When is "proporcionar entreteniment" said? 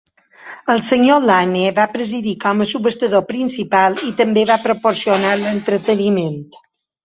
4.67-6.45